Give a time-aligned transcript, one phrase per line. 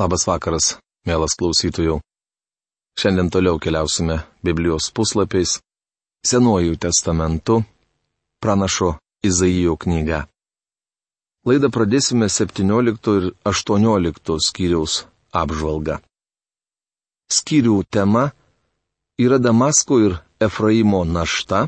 [0.00, 1.98] Labas vakaras, mielas klausytojų.
[2.96, 5.58] Šiandien toliau keliausime Biblijos puslapiais,
[6.24, 7.62] Senuoju testamentu,
[8.40, 8.94] pranašo
[9.24, 10.26] Izaijo knyga.
[11.48, 14.94] Laidą pradėsime 17 ir 18 skyriaus
[15.32, 15.96] apžvalgą.
[17.32, 18.30] Skyrių tema
[19.20, 21.66] yra Damasko ir Efraimo našta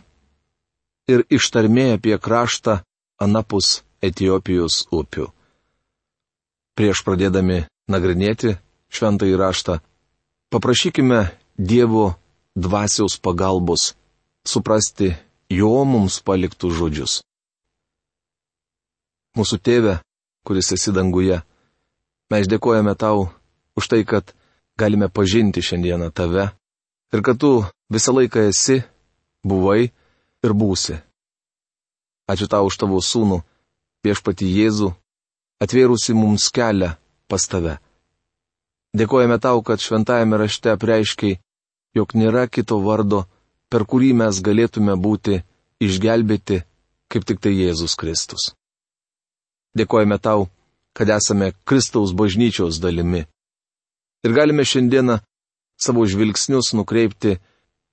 [1.09, 2.81] ir ištarmė apie kraštą
[3.21, 5.29] anapus Etijopijos upių.
[6.77, 7.63] Prieš pradėdami
[7.93, 8.57] nagrinėti
[8.93, 9.79] šventą įraštą,
[10.53, 11.21] paprašykime
[11.57, 12.15] Dievo
[12.57, 13.93] dvasiaus pagalbos
[14.49, 15.13] suprasti
[15.53, 17.21] jo mums paliktų žodžius.
[19.37, 19.99] Mūsų tėve,
[20.45, 21.39] kuris esi danguje,
[22.33, 23.29] mes dėkojame tau
[23.77, 24.35] už tai, kad
[24.77, 26.51] galime pažinti šiandieną tave
[27.13, 28.83] ir kad tu visą laiką esi,
[29.45, 29.93] buvai
[30.45, 30.99] ir būsi.
[32.29, 33.43] Ačiū tau už tavo sūnų,
[34.05, 34.93] viešpati Jėzų,
[35.63, 36.95] atvėrusi mums kelią
[37.29, 37.79] pas tave.
[38.93, 41.39] Dėkojame tau, kad šventajame rašte apreiškiai,
[41.97, 43.25] jog nėra kito vardo,
[43.73, 45.41] per kurį mes galėtume būti
[45.81, 46.63] išgelbėti,
[47.09, 48.53] kaip tik tai Jėzus Kristus.
[49.77, 50.51] Dėkojame tau,
[50.93, 53.25] kad esame Kristaus bažnyčios dalimi.
[54.23, 55.23] Ir galime šiandieną
[55.81, 57.39] savo žvilgsnius nukreipti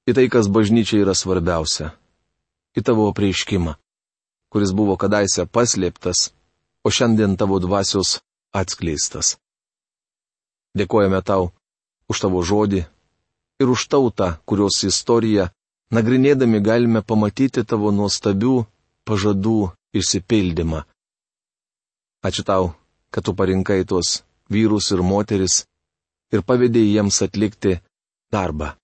[0.04, 1.96] į tai, kas bažnyčiai yra svarbiausia-
[2.78, 3.78] į tavo prieiškimą,
[4.52, 6.30] kuris buvo kadaise paslėptas
[6.84, 8.20] o šiandien tavo dvasios
[8.56, 9.38] atskleistas.
[10.78, 11.50] Dėkojame tau
[12.10, 12.84] už tavo žodį
[13.60, 15.50] ir už tautą, kurios istoriją,
[15.94, 18.54] nagrinėdami galime pamatyti tavo nuostabių
[19.10, 20.84] pažadų išsipildymą.
[22.24, 22.74] Ačiū tau,
[23.14, 25.64] kad tu parinkai tuos vyrus ir moteris
[26.34, 27.80] ir pavydėjai jiems atlikti
[28.34, 28.76] darbą.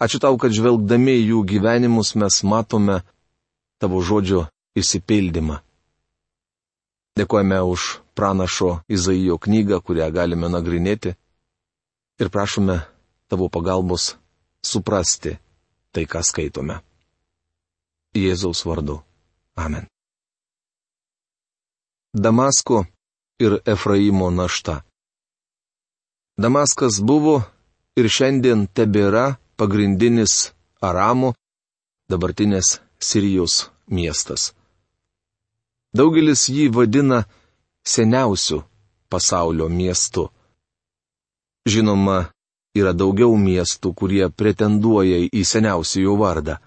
[0.00, 3.00] Ačiū tau, kad žvelgdami jų gyvenimus mes matome
[3.80, 4.46] tavo žodžio
[4.78, 5.60] išsipildymą.
[7.18, 11.14] Dėkojame už pranašo Izaijo knygą, kurią galime nagrinėti
[12.20, 12.80] ir prašome
[13.28, 14.14] tavo pagalbos
[14.62, 15.36] suprasti
[15.92, 16.80] tai, ką skaitome.
[18.14, 19.00] Jėzaus vardu.
[19.56, 19.86] Amen.
[22.14, 22.84] Damasko
[23.38, 24.82] ir Efraimo našta.
[26.40, 27.42] Damaskas buvo
[27.98, 31.34] ir šiandien tebėra pagrindinis Aramo,
[32.10, 34.52] dabartinės Sirijos miestas.
[35.96, 37.24] Daugelis jį vadina
[37.82, 38.62] seniausiu
[39.10, 40.28] pasaulio miestu.
[41.66, 42.30] Žinoma,
[42.78, 46.58] yra daugiau miestų, kurie pretenduoja į seniausiųjų vardą.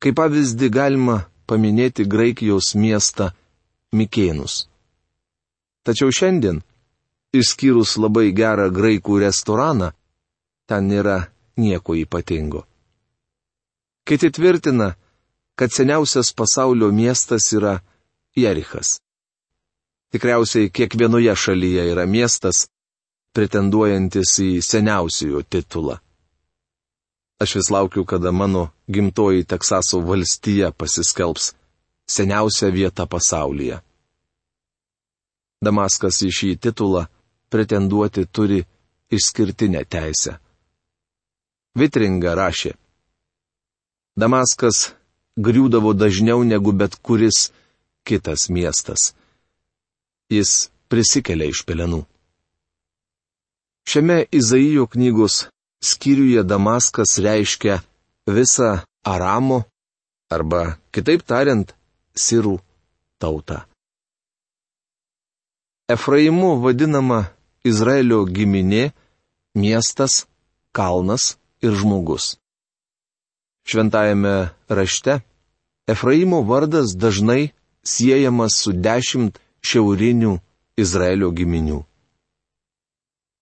[0.00, 1.16] Kaip pavyzdį galima
[1.48, 3.32] paminėti Graikijos miestą
[3.92, 4.68] Mikėnus.
[5.82, 6.60] Tačiau šiandien,
[7.32, 9.90] išskyrus labai gerą graikų restoraną,
[10.68, 12.66] ten nėra nieko ypatingo.
[14.06, 14.94] Kiti tvirtina,
[15.58, 17.80] kad seniausias pasaulio miestas yra
[18.36, 19.00] Jerichas.
[20.10, 22.66] Tikriausiai kiekvienoje šalyje yra miestas,
[23.34, 26.00] pretenduojantis į seniausiųjų titulą.
[27.40, 31.52] Aš vis laukiu, kada mano gimtoji Teksaso valstija pasiskelbs
[32.10, 33.78] seniausia vieta pasaulyje.
[35.62, 37.06] Damaskas į šį titulą
[37.52, 38.60] pretenduoti turi
[39.12, 40.38] išskirtinę teisę.
[41.78, 42.74] Vitringa rašė.
[44.18, 44.90] Damaskas
[45.38, 47.50] griūdavo dažniau negu bet kuris
[48.10, 49.12] kitas miestas.
[50.30, 52.02] Jis prisikelia iš pelenų.
[53.86, 55.46] Šiame Izaijo knygos
[55.82, 57.80] skyriuje Damaskas reiškia
[58.26, 59.62] visą Aramo,
[60.30, 61.72] arba kitaip tariant,
[62.14, 62.58] Sirų
[63.22, 63.62] tautą.
[65.90, 67.30] Efraimu vadinama
[67.64, 68.90] Izraelio giminė,
[69.54, 70.26] miestas,
[70.76, 72.36] kalnas ir žmogus.
[73.66, 75.20] Šventajame rašte
[75.90, 77.50] Efraimo vardas dažnai
[77.84, 80.38] siejamas su dešimt šiaurinių
[80.80, 81.84] Izraelio giminių.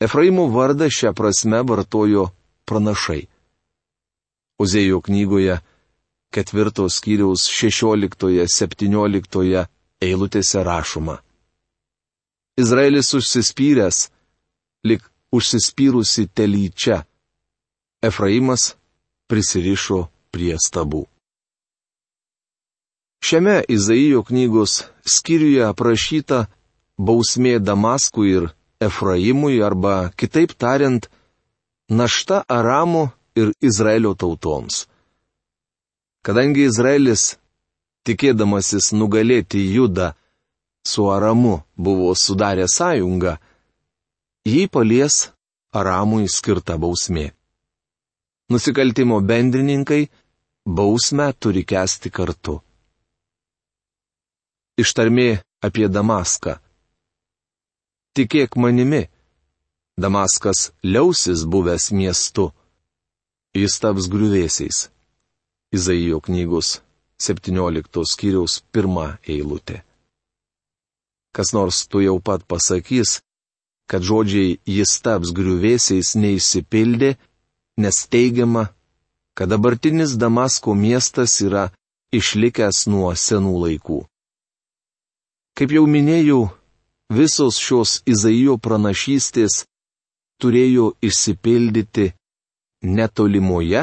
[0.03, 2.31] Efraimo vardą šią prasme vartojo
[2.69, 3.27] pranašai.
[4.63, 5.57] Uzėjo knygoje
[6.35, 9.67] ketvirtos skyriaus 16-17
[10.03, 11.17] eilutėse rašoma.
[12.59, 14.09] Izraelis užsispyręs,
[14.85, 15.03] lik
[15.35, 17.05] užsispyrusi telyčia.
[18.03, 18.75] Efraimas
[19.31, 21.07] prisirišo prie stabų.
[23.21, 26.47] Šiame Izaijo knygos skyriuje aprašyta
[26.99, 28.49] bausmė Damaskui ir
[28.81, 31.09] Efraimui arba kitaip tariant,
[31.89, 34.87] našta Aramo ir Izraelio tautoms.
[36.23, 37.39] Kadangi Izraelis,
[38.07, 40.13] tikėdamasis nugalėti Judą,
[40.87, 43.35] su Aramu buvo sudarę sąjungą,
[44.47, 45.17] jį palies
[45.75, 47.27] Aramui skirta bausmė.
[48.49, 50.09] Nusikaltimo bendrininkai
[50.65, 52.61] bausmę turi kesti kartu.
[54.79, 56.61] Ištarmė apie Damaską.
[58.15, 59.09] tikėk manimi,
[59.99, 62.53] Damaskas liausis buvęs miestu.
[63.55, 64.79] Jis taps griuvėsiais.
[65.75, 66.69] Izaijo knygos
[67.19, 69.83] 17 skyriaus pirmą eilutę.
[71.35, 73.19] Kas nors tu jau pat pasakys,
[73.91, 77.17] kad žodžiai jis taps griuvėsiais neįsipildė,
[77.83, 78.65] nes teigiama,
[79.35, 81.65] kad dabartinis Damasko miestas yra
[82.15, 84.01] išlikęs nuo senų laikų.
[85.59, 86.43] Kaip jau minėjau,
[87.11, 89.65] visos šios Izaijo pranašystės
[90.39, 92.13] turėjo išsipildyti
[92.99, 93.83] netolimoje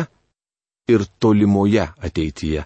[0.88, 2.64] ir tolimoje ateityje.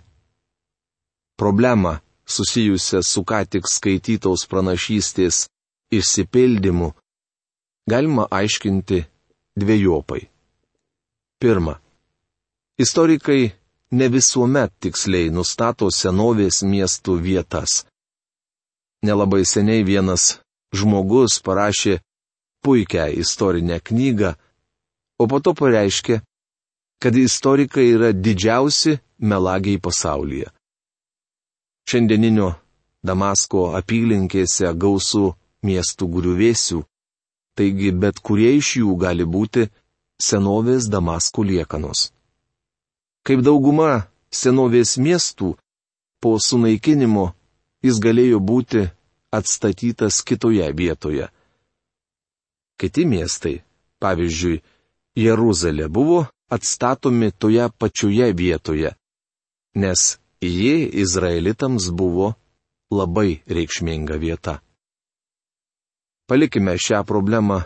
[1.41, 1.95] Problemą
[2.35, 5.47] susijusią su ką tik skaitytos pranašystės
[5.89, 6.91] išsipildymu
[7.89, 9.00] galima aiškinti
[9.57, 10.21] dviejopai.
[11.41, 11.79] Pirma.
[12.77, 13.51] Istorikai
[13.97, 17.85] ne visuomet tiksliai nustato senovės miestų vietas.
[19.06, 20.40] Nelabai seniai vienas
[20.75, 22.00] žmogus parašė
[22.63, 24.34] puikią istorinę knygą,
[25.22, 26.19] o po to pareiškė,
[27.00, 30.50] kad istorikai yra didžiausi melagiai pasaulyje.
[31.88, 32.51] Šiandieninio
[33.04, 35.31] Damasko apylinkėse gausų
[35.63, 36.84] miestų griuvėsių,
[37.56, 39.69] taigi bet kurie iš jų gali būti
[40.19, 42.12] senovės Damasko liekanos.
[43.24, 45.56] Kaip dauguma senovės miestų,
[46.19, 47.31] po sunaikinimo
[47.86, 48.88] jis galėjo būti
[49.31, 51.30] atstatytas kitoje vietoje.
[52.80, 53.60] Kiti miestai,
[54.00, 54.62] pavyzdžiui,
[55.20, 58.94] Jeruzalė buvo atstatomi toje pačioje vietoje,
[59.76, 62.34] nes ji izraelitams buvo
[62.92, 64.60] labai reikšminga vieta.
[66.30, 67.64] Palikime šią problemą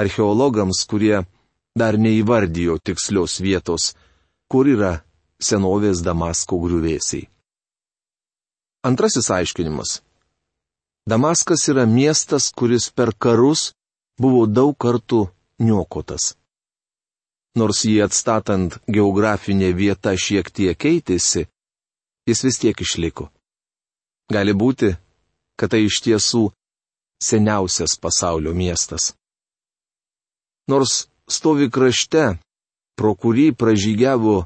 [0.00, 1.24] archeologams, kurie
[1.74, 3.92] dar neįvardijo tikslios vietos,
[4.48, 5.02] kur yra
[5.42, 7.28] senovės Damasko griuvėsiai.
[8.84, 10.02] Antrasis aiškinimas.
[11.08, 13.72] Damaskas yra miestas, kuris per karus
[14.20, 15.20] buvo daug kartų
[15.64, 16.34] niokotas.
[17.56, 21.46] Nors jį atstatant geografinė vieta šiek tiek keitėsi,
[22.28, 23.30] jis vis tiek išliko.
[24.28, 24.92] Gali būti,
[25.56, 26.44] kad tai iš tiesų
[27.24, 29.14] seniausias pasaulio miestas.
[30.68, 32.36] Nors stovi krašte,
[33.00, 34.36] pro kurį pražygiavo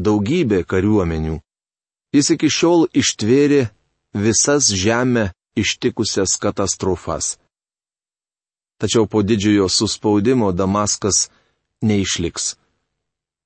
[0.00, 1.36] daugybė kariuomenių,
[2.16, 3.62] jis iki šiol ištvėrė
[4.14, 7.36] visas žemę ištikusias katastrofas
[8.82, 11.30] tačiau po didžiojo suspaudimo Damaskas
[11.86, 12.56] neišliks.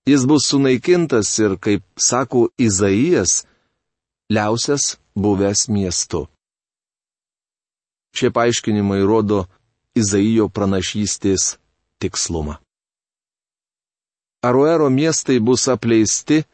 [0.08, 3.44] Jis bus sunaikintas ir, kaip sako Izaijas,
[4.32, 6.24] liausias buvęs miestu.
[8.16, 9.44] Šie paaiškinimai rodo
[9.92, 11.58] Izaijo pranašystės
[12.00, 12.56] tikslumą.
[14.40, 16.44] Aruero miestai bus apleisti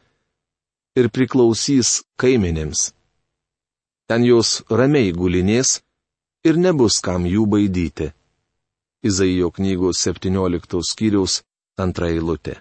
[0.98, 2.90] ir priklausys kaiminėms.
[4.08, 5.80] Ten jos ramiai gulinės
[6.44, 8.10] ir nebus kam jų baidyti.
[9.02, 11.40] Izaijo knygos 17 skyriaus
[11.78, 12.60] antra eilutė.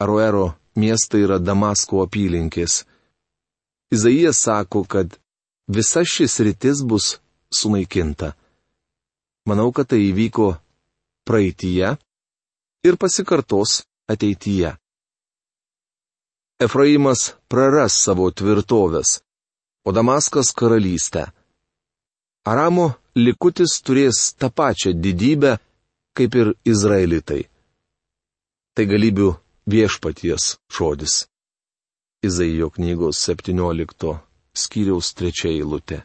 [0.00, 0.46] Aruero
[0.80, 2.84] miestai yra Damasko apylinkės.
[3.92, 5.18] Izaijas sako, kad
[5.68, 7.18] visa šis rytis bus
[7.52, 8.32] sunaikinta.
[9.48, 10.54] Manau, kad tai įvyko
[11.28, 11.96] praeitie
[12.86, 14.76] ir pasikartos ateityje.
[16.60, 19.20] Efraimas praras savo tvirtovės,
[19.84, 21.30] o Damaskas karalystę.
[22.44, 25.58] Aramo likutis turės tą pačią didybę,
[26.16, 27.42] kaip ir izraelitai.
[28.74, 29.28] Tai galybių
[29.72, 31.14] viešpaties žodis.
[32.24, 34.14] Izaijo knygos 17
[34.54, 36.02] skyriaus 3 eilutė.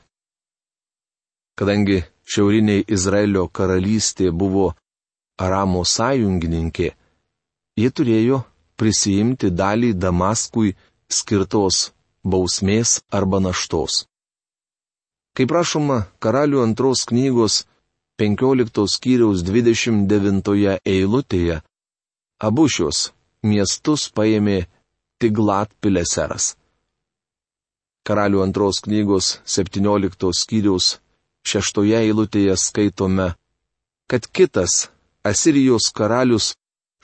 [1.56, 4.74] Kadangi šiauriniai Izraelio karalystė buvo
[5.40, 6.90] Aramo sąjungininkė,
[7.80, 8.44] jie turėjo
[8.80, 10.76] prisijimti dalį Damaskui
[11.12, 11.95] skirtos
[12.26, 14.06] bausmės arba naštos.
[15.36, 17.64] Kaip rašoma karalių antros knygos
[18.22, 21.62] 15 skyriaus 29 eilutėje,
[22.40, 23.10] abu šios
[23.44, 24.66] miestus paėmė
[25.20, 26.56] Tiglat Pileseras.
[28.08, 30.98] Karalių antros knygos 17 skyriaus
[31.46, 33.34] 6 eilutėje skaitome,
[34.10, 34.90] kad kitas
[35.26, 36.54] Asirijos karalius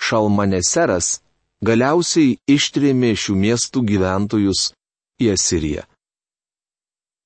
[0.01, 1.19] Šalmaneseras
[1.65, 4.71] galiausiai ištrėmė šių miestų gyventojus
[5.21, 5.83] į Asiriją.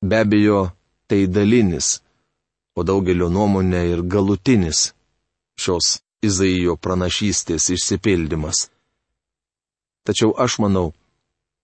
[0.05, 0.59] Be abejo,
[1.07, 1.99] tai dalinis,
[2.77, 4.89] o daugelio nuomonė ir galutinis
[5.61, 8.67] šios Izaijo pranašystės išsipildymas.
[10.05, 10.87] Tačiau aš manau,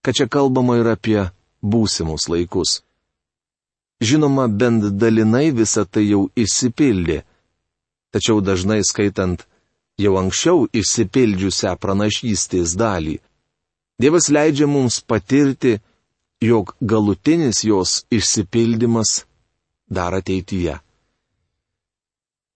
[0.02, 1.20] kad čia kalbama ir apie
[1.62, 2.80] būsimus laikus.
[4.02, 7.22] Žinoma, bent dalinai visa tai jau išsipildė,
[8.14, 9.44] tačiau dažnai skaitant
[10.02, 13.20] jau anksčiau išsipildžiusią pranašystės dalį,
[14.02, 15.78] Dievas leidžia mums patirti,
[16.42, 19.10] jog galutinis jos išsipildymas
[19.86, 20.74] dar ateityje.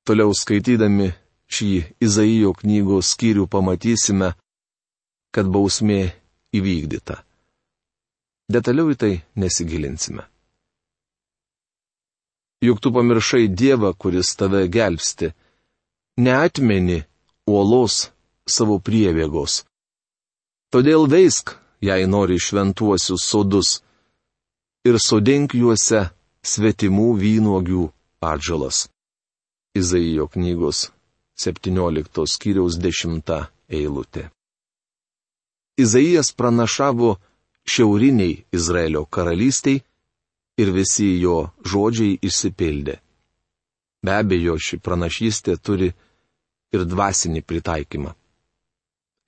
[0.06, 1.08] Toliau skaitydami
[1.54, 1.70] šį
[2.02, 4.32] Izaijo knygos skyrių pamatysime,
[5.34, 6.00] kad bausmė
[6.56, 7.20] įvykdyta.
[8.50, 9.12] Detaliau į tai
[9.42, 10.24] nesigilinsime.
[12.66, 15.32] Juk tu pamiršai Dievą, kuris tave gelbsti.
[16.16, 17.02] Neatmeni
[17.46, 18.08] uolos
[18.48, 19.64] savo priebėgos.
[20.72, 23.80] Todėl veisk, jei nori šventuosius sodus,
[24.86, 26.06] ir sodink juose
[26.46, 27.84] svetimų vynuogių
[28.22, 28.86] atžalas.
[29.76, 30.90] Izaijo knygos
[31.36, 33.32] 17 skyriaus 10
[33.68, 34.30] eilutė.
[35.76, 37.16] Izaijas pranašavo
[37.68, 39.82] šiauriniai Izraelio karalystiai
[40.56, 42.94] ir visi jo žodžiai išsipildė.
[44.06, 45.90] Be abejo, ši pranašystė turi
[46.72, 48.14] ir dvasinį pritaikymą.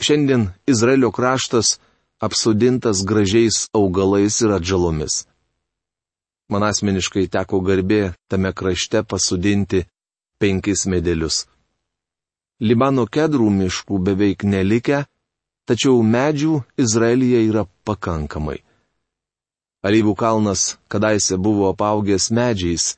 [0.00, 1.76] Šiandien Izraelio kraštas
[2.20, 5.26] apsudintas gražiais augalais ir atžalomis.
[6.48, 9.84] Man asmeniškai teko garbė tame krašte pasudinti
[10.40, 11.46] penkis medelius.
[12.60, 15.04] Libano kedrų miškų beveik nelikę,
[15.68, 18.58] tačiau medžių Izraelyje yra pakankamai.
[19.86, 22.96] Alyvų kalnas kadaise buvo apaugęs medžiais,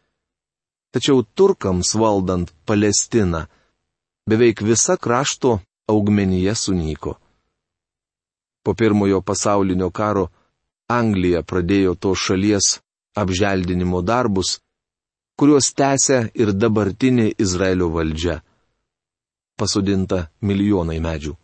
[0.95, 3.45] tačiau turkams valdant Palestiną
[4.31, 5.59] beveik visa krašto
[5.91, 7.19] augmenija sunyko.
[8.63, 10.29] Po pirmojo pasaulinio karo
[10.91, 12.81] Anglija pradėjo to šalies
[13.23, 14.59] apželdinimo darbus,
[15.39, 18.41] kuriuos tęsia ir dabartinė Izraelio valdžia.
[19.61, 21.37] Pasodinta milijonai medžių.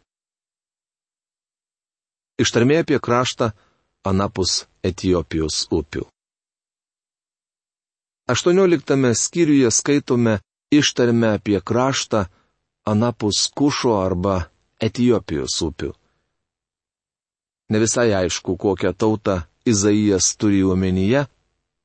[2.42, 3.52] Ištarmė apie kraštą
[4.04, 6.04] anapus Etijopijos upių.
[8.28, 10.38] 18 skyriuje skaitome
[10.70, 12.24] ištarmę apie kraštą
[12.92, 15.92] anapus Kušo arba Etijopijos upių.
[17.68, 21.24] Ne visai aišku, kokią tautą Izaijas turi omenyje,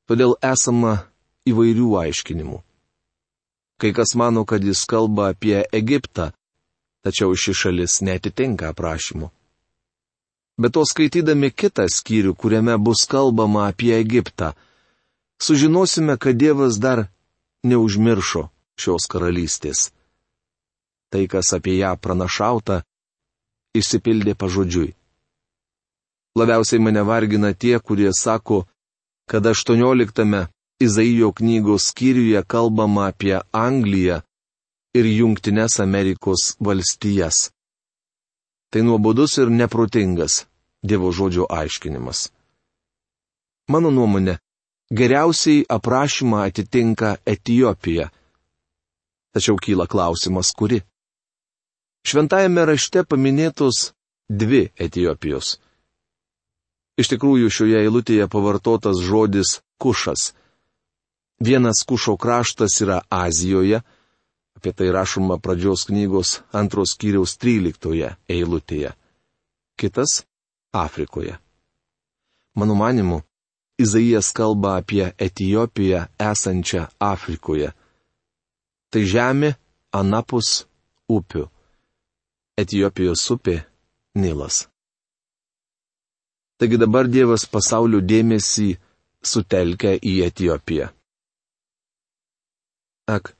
[0.05, 1.00] todėl esama
[1.50, 2.59] įvairių aiškinimų.
[3.81, 6.29] Kai kas mano, kad jis kalba apie Egiptą,
[7.01, 9.31] tačiau ši šalis netitinka aprašymu.
[10.61, 14.51] Bet to skaitydami kitą skyrių, kuriame bus kalbama apie Egiptą,
[15.41, 17.07] sužinosime, kad Dievas dar
[17.65, 19.89] neužmiršo šios karalystės.
[21.09, 22.83] Tai, kas apie ją pranašauta,
[23.73, 24.93] išsipildė pažodžiui.
[26.35, 28.65] Labiausiai mane vargina tie, kurie sako,
[29.29, 30.47] kad 18
[30.81, 34.21] Izaijo knygos skyriuje kalbama apie Angliją
[34.97, 37.51] ir Junktinės Amerikos valstijas.
[38.71, 40.45] Tai nuobodus ir neprotingas
[40.81, 42.31] Dievo žodžio aiškinimas.
[43.69, 44.39] Mano nuomonė,
[44.89, 48.07] geriausiai aprašymą atitinka Etijopija.
[49.31, 50.81] Tačiau kyla klausimas, kuri.
[52.01, 53.91] Šventajame rašte paminėtos
[54.27, 55.59] dvi Etijopijos.
[57.01, 60.31] Iš tikrųjų šioje eilutėje pavartotas žodis kušas.
[61.41, 63.81] Vienas kušo kraštas yra Azijoje,
[64.62, 68.91] Apie tai rašoma pradžios knygos antros kiriaus 13 eilutėje.
[69.74, 70.22] Kitas-
[70.86, 71.39] Afrikoje.
[72.53, 73.24] Mano manimu,
[73.81, 77.74] Izaijas kalba apie Etijopiją esančią Afrikoje.
[78.93, 79.55] Tai žemė
[79.91, 80.67] anapus
[81.10, 81.50] upių.
[82.62, 83.65] Etijopijos upė-
[84.22, 84.67] Nilas.
[86.61, 88.75] Taigi dabar Dievas pasaulio dėmesį
[89.25, 90.91] sutelkia į Etijopiją.
[93.09, 93.31] Ak,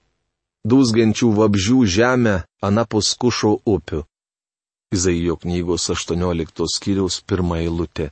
[0.66, 2.34] dūzgiančių vabžių žemę
[2.66, 4.00] anapus kušo upių.
[4.98, 8.08] Izaijo knygos 18 skyriaus pirmą eilutę.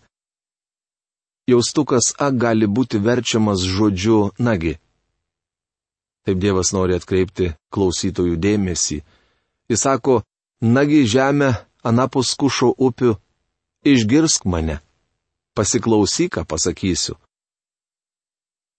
[1.50, 4.76] Jaustukas A gali būti verčiamas žodžiu nagi.
[6.22, 9.00] Taip Dievas nori atkreipti klausytojų dėmesį.
[9.74, 10.20] Jis sako,
[10.62, 11.50] nagi žemė
[11.82, 13.16] anapus kušo upių,
[13.82, 14.78] išgirsk mane.
[15.60, 17.18] Pasiklausyk, ką pasakysiu.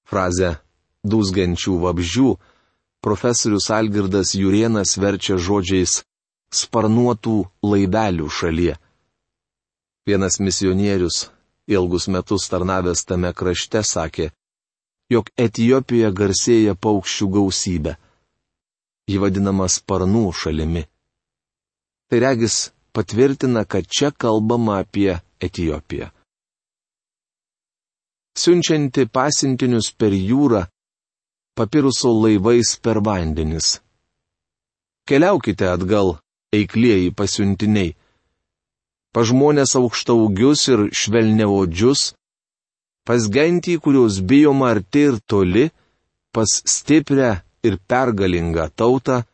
[0.09, 0.55] Frazę
[1.13, 2.29] dūzgiančių vabžių
[3.05, 5.99] profesorius Algirdas Jurienas verčia žodžiais
[6.61, 7.35] sparnuotų
[7.73, 8.79] laivelių šalyje.
[10.09, 11.19] Vienas misionierius,
[11.69, 14.31] ilgus metus tarnavęs tame krašte, sakė,
[15.13, 17.93] jog Etijopija garsėja paukščių gausybė.
[19.11, 20.87] Ji vadinama sparnų šalimi.
[22.09, 22.57] Tai regis
[22.97, 26.09] patvirtina, kad čia kalbama apie Etijopiją.
[28.39, 30.65] Siunčianti pasintinius per jūrą,
[31.59, 33.81] papiruso laivais per vandenis.
[35.09, 36.19] Keliaukite atgal,
[36.55, 37.97] eiklieji pasiuntiniai.
[39.11, 42.03] Pažmonės aukštaugius ir švelneodžius,
[43.07, 45.67] pas gentį, kurios bijoma arti ir toli,
[46.31, 47.33] pas stiprią
[47.67, 49.25] ir pergalingą tautą,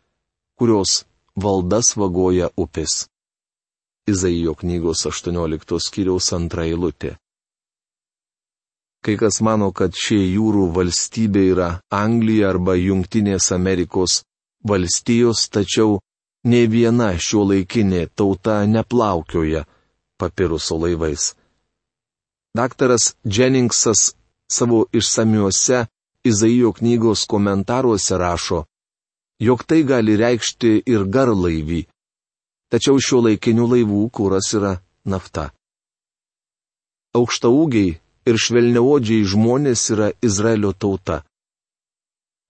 [0.57, 1.05] kurios
[1.37, 3.05] valdas vagoja upės.
[4.09, 7.17] Izaijo knygos 18 skyriaus antra eilutė.
[9.07, 14.25] Kai kas mano, kad šie jūrų valstybė yra Anglija arba Junktinės Amerikos
[14.67, 16.01] valstijos, tačiau
[16.51, 19.61] ne viena šio laikinė tauta neplaukioja
[20.19, 21.37] papiruso laivais.
[22.59, 24.17] Daktaras Jenningsas
[24.51, 25.85] savo išsamiuose
[26.27, 28.65] Izaijo knygos komentaruose rašo,
[29.39, 31.85] jog tai gali reikšti ir garlaivį,
[32.75, 34.73] tačiau šio laikinių laivų kūras yra
[35.07, 35.53] nafta.
[37.15, 37.95] Aukštaūgiai
[38.27, 41.23] ir švelniaodžiai žmonės yra Izraelio tauta.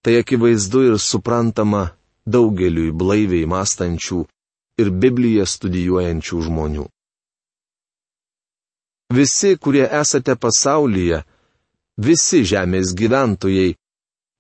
[0.03, 1.91] Tai akivaizdu ir suprantama
[2.27, 4.21] daugeliui blaiviai mąstančių
[4.81, 6.87] ir Bibliją studijuojančių žmonių.
[9.17, 11.23] Visi, kurie esate pasaulyje,
[11.97, 13.77] visi žemės gyventojai,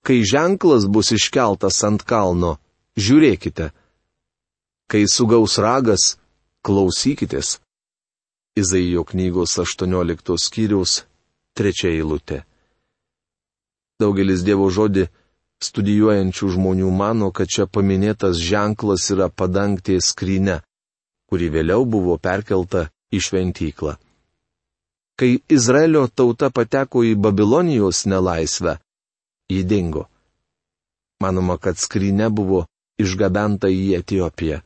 [0.06, 2.56] kai ženklas bus iškeltas ant kalno,
[2.98, 3.70] žiūrėkite.
[4.90, 6.16] Kai sugaus ragas,
[6.66, 7.58] klausykitės.
[8.56, 11.02] Izaijo knygos 18 skyriaus
[11.56, 12.42] trečia eilutė.
[14.00, 15.06] Daugelis Dievo žodį
[15.64, 20.60] studijuojančių žmonių mano, kad čia paminėtas ženklas yra padangtė skryne,
[21.30, 23.96] kuri vėliau buvo perkelta į šventyklą.
[25.16, 28.76] Kai Izraelio tauta pateko į Babilonijos nelaisvę,
[29.48, 30.04] jį dingo.
[31.24, 32.66] Manoma, kad skryne buvo
[33.00, 34.60] išgabenta į Etiopiją.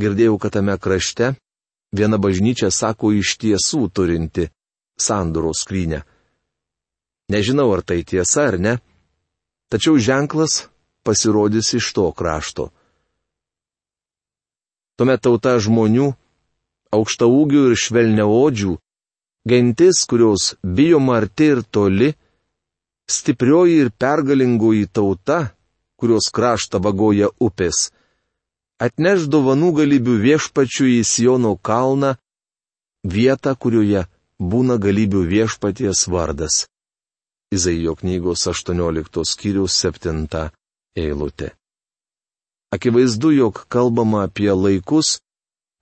[0.00, 1.34] Girdėjau, kad tame krašte
[1.94, 4.48] viena bažnyčia sako iš tiesų turinti
[4.96, 6.02] sandoros skrynę.
[7.28, 8.74] Nežinau, ar tai tiesa ar ne,
[9.72, 10.68] tačiau ženklas
[11.04, 12.70] pasirodys iš to krašto.
[14.94, 16.12] Tuomet tauta žmonių,
[16.94, 18.76] aukštaūgių ir švelniaodžių,
[19.48, 22.12] gentis, kurios bijoma arti ir toli,
[23.10, 25.56] stiprioji ir pergalingoji tauta,
[25.98, 27.90] kurios kraštą vagoja upės,
[28.78, 32.14] atneš dovanų galybių viešpačių į Siono kalną,
[33.02, 34.06] vietą, kurioje
[34.40, 36.66] būna galybių viešpaties vardas.
[37.54, 40.50] Izaijo knygos 18 skyriaus 7
[40.96, 41.52] eilutė.
[42.74, 45.20] Akivaizdu, jog kalbama apie laikus,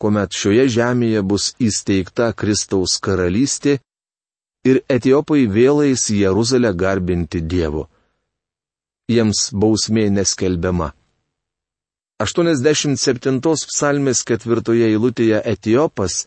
[0.00, 3.78] kuomet šioje žemėje bus įsteigta Kristaus karalystė
[4.68, 7.86] ir etiopai vėlais Jeruzalę garbinti Dievu.
[9.08, 10.92] Jiems bausmė neskelbiama.
[12.22, 16.26] 87 psalmės ketvirtoje eilutėje etiopas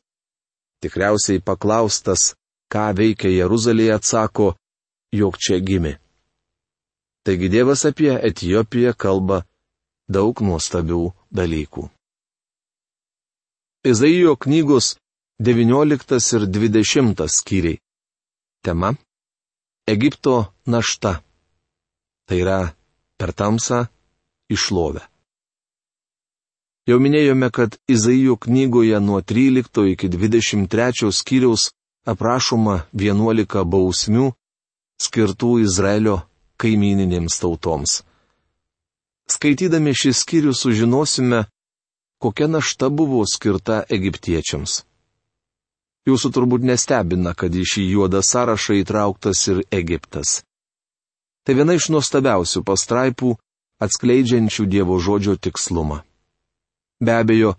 [0.86, 2.36] Tikriausiai paklaustas,
[2.70, 4.52] ką veikia Jeruzalėje, atsako,
[5.10, 5.96] jog čia gimė.
[7.26, 9.40] Taigi Dievas apie Etijopiją kalba
[10.06, 11.00] daug nuostabių
[11.34, 11.88] dalykų.
[13.90, 14.92] Izaijo knygos
[15.42, 17.82] 19 ir 20 skyriai.
[18.62, 18.94] Tema-
[19.96, 21.16] Egipto našta.
[22.30, 22.60] Tai yra
[23.18, 23.88] per tamsą
[24.54, 25.02] išlovę.
[26.86, 31.72] Jau minėjome, kad Izaijo knygoje nuo 13 iki 23 skyriaus
[32.06, 34.28] aprašoma 11 bausmių
[35.02, 36.20] skirtų Izraelio
[36.62, 38.04] kaimininėms tautoms.
[39.26, 41.48] Skaitydami šį skyrių sužinosime,
[42.22, 44.84] kokia našta buvo skirta egiptiečiams.
[46.06, 50.44] Jūsų turbūt nestebina, kad į šį juodą sąrašą įtrauktas ir Egiptas.
[51.42, 53.34] Tai viena iš nuostabiausių pastraipų
[53.82, 56.05] atskleidžiančių Dievo žodžio tikslumą.
[57.00, 57.56] Be abejo,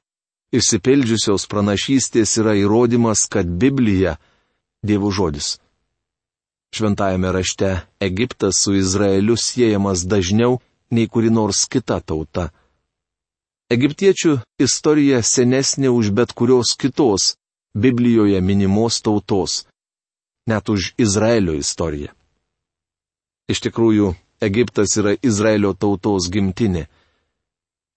[0.56, 4.16] išsipildžiusios pranašystės yra įrodymas, kad Biblija-
[4.86, 5.58] Dievo žodis.
[6.76, 12.50] Šventajame rašte Egiptas su Izraeliu siejamas dažniau nei kuri nors kita tauta.
[13.70, 17.34] Egiptiečių istorija senesnė už bet kurios kitos
[17.74, 19.66] Biblijoje minimos tautos,
[20.46, 22.12] net už Izraelio istoriją.
[23.50, 26.86] Iš tikrųjų, Egiptas yra Izraelio tautos gimtinė.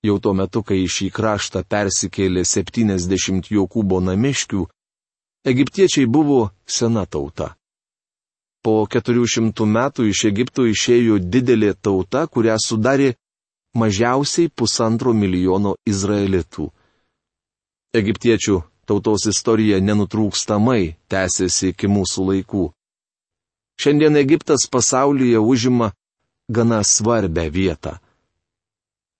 [0.04, 4.62] Jau tuo metu, kai į šį kraštą persikėlė 70 Jokūbo namiškių,
[5.52, 7.56] egiptiečiai buvo sena tauta.
[8.64, 13.14] Po 400 metų iš Egipto išėjo didelė tauta, kurią sudarė
[13.76, 16.72] mažiausiai pusantro milijono izraelitų.
[17.96, 22.66] Egiptiečių tautos istorija nenutrūkstamai tęsiasi iki mūsų laikų.
[23.80, 25.92] Šiandien Egiptas pasaulyje užima
[26.52, 28.00] gana svarbę vietą.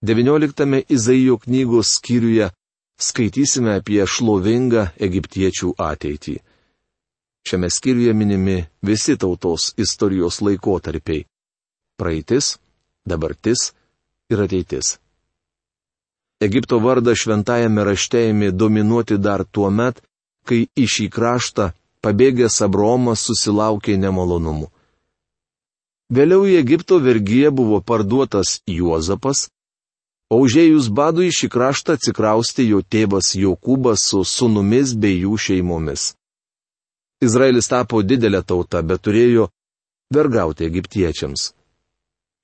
[0.02, 2.50] 19 Izaijo knygos skyriuje
[2.96, 6.38] skaitysime apie šlovingą egiptiečių ateitį.
[7.44, 11.26] Šiame skyriuje minimi visi tautos istorijos laikotarpiai-
[12.00, 12.56] praeitis,
[13.04, 13.72] dabartis
[14.32, 14.96] ir ateitis.
[16.40, 20.00] Egipto vardą šventajame rašte ėmė dominuoti dar tuo met,
[20.48, 24.72] kai į šį kraštą pabėgęs Abromas susilaukė nemalonumų.
[26.08, 29.50] Vėliau į Egipto vergyje buvo parduotas Juozapas,
[30.30, 36.12] O užėjus badui šį kraštą atsikraustė jo tėvas Jokūbas su sunumis bei jų šeimomis.
[37.20, 39.48] Izraelis tapo didelė tauta, bet turėjo
[40.14, 41.50] vergauti egiptiečiams.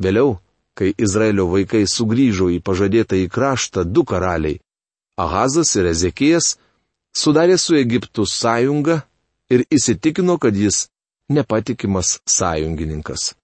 [0.03, 0.35] Vėliau
[0.77, 4.61] kai Izraelio vaikai sugrįžo į pažadėtą į kraštą du karaliai-
[5.25, 6.57] Ahazas ir Ezekijas-
[7.23, 9.01] sudarė su Egiptu sąjungą
[9.49, 10.89] ir įsitikino, kad jis
[11.31, 13.35] nepatikimas sąjungininkas.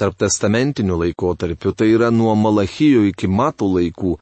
[0.00, 4.14] Tarp testamentinių laikotarpių, tai yra nuo Malachijo iki Matų laikų,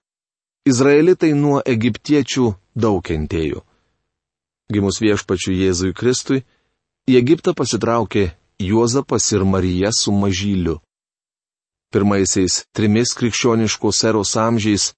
[0.66, 3.62] Izraelitai nuo egiptiečių daug kentėjo.
[4.68, 6.42] Gimus viešpačiu Jėzui Kristui,
[7.08, 10.80] į Egiptą pasitraukė Juozapas ir Marija su mažyliu.
[11.94, 14.90] Pirmaisiais trimis krikščioniškos eros amžiais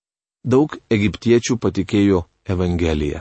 [0.42, 3.20] daug egiptiečių patikėjo Evangeliją.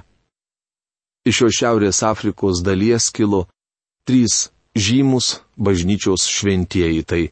[1.27, 3.43] Iš šio Šiaurės Afrikos dalies kilo
[4.07, 7.29] trys žymus bažnyčios šventieji- tai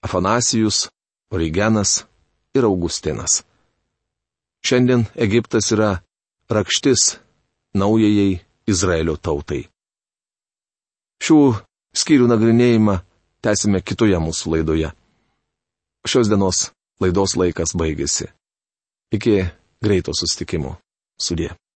[0.00, 0.88] Afanasijus,
[1.30, 2.04] Origenas
[2.54, 3.42] ir Augustinas.
[4.64, 6.00] Šiandien Egiptas yra
[6.48, 7.18] rakštis
[7.74, 9.66] naujajai Izraelio tautai.
[11.20, 11.38] Šių
[11.96, 12.96] skyrių nagrinėjimą
[13.44, 14.90] tęsime kitoje mūsų laidoje.
[16.08, 18.30] Šios dienos laidos laikas baigėsi.
[19.12, 19.36] Iki
[19.84, 20.78] greito sustikimo.
[21.20, 21.52] Sudė.